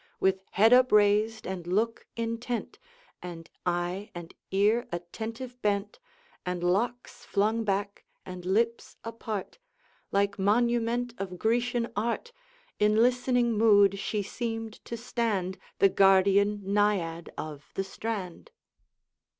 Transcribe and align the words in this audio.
With 0.19 0.39
head 0.53 0.73
upraised, 0.73 1.45
and 1.45 1.67
look 1.67 2.07
intent, 2.15 2.79
And 3.21 3.47
eye 3.67 4.09
and 4.15 4.33
ear 4.49 4.87
attentive 4.91 5.61
bent, 5.61 5.99
And 6.43 6.63
locks 6.63 7.23
flung 7.23 7.63
back, 7.63 8.03
and 8.25 8.43
lips 8.43 8.97
apart, 9.03 9.59
Like 10.11 10.39
monument 10.39 11.13
of 11.19 11.37
Grecian 11.37 11.87
art, 11.95 12.31
In 12.79 12.95
listening 12.95 13.53
mood, 13.55 13.99
she 13.99 14.23
seemed 14.23 14.83
to 14.85 14.97
stand, 14.97 15.59
The 15.77 15.89
guardian 15.89 16.63
Naiad 16.65 17.29
of 17.37 17.69
the 17.75 17.83
strand. 17.83 18.49